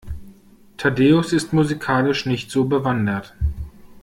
Thaddäus 0.79 1.31
ist 1.31 1.53
musikalisch 1.53 2.25
nicht 2.25 2.49
so 2.49 2.65
bewandert. 2.65 3.35